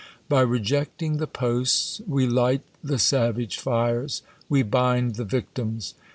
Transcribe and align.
By 0.27 0.41
rejecting 0.41 1.17
the 1.17 1.27
posts, 1.27 2.01
we 2.07 2.25
light 2.25 2.63
the 2.83 2.97
savage 2.97 3.59
fires; 3.59 4.23
we 4.49 4.63
bind 4.63 5.13
the 5.13 5.25
victims. 5.25 5.93